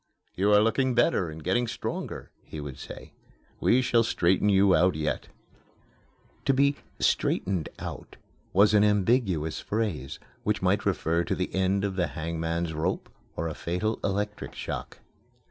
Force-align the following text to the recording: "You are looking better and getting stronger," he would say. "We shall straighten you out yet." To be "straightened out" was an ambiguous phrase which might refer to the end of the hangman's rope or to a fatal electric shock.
"You 0.33 0.51
are 0.51 0.61
looking 0.61 0.95
better 0.95 1.29
and 1.29 1.43
getting 1.43 1.67
stronger," 1.67 2.31
he 2.43 2.59
would 2.59 2.79
say. 2.79 3.13
"We 3.59 3.83
shall 3.83 4.01
straighten 4.01 4.49
you 4.49 4.73
out 4.73 4.95
yet." 4.95 5.27
To 6.45 6.55
be 6.55 6.75
"straightened 6.99 7.69
out" 7.77 8.17
was 8.51 8.73
an 8.73 8.83
ambiguous 8.83 9.59
phrase 9.59 10.17
which 10.41 10.59
might 10.63 10.87
refer 10.87 11.23
to 11.25 11.35
the 11.35 11.53
end 11.53 11.83
of 11.83 11.97
the 11.97 12.07
hangman's 12.17 12.73
rope 12.73 13.09
or 13.35 13.45
to 13.45 13.51
a 13.51 13.53
fatal 13.53 13.99
electric 14.03 14.55
shock. 14.55 15.01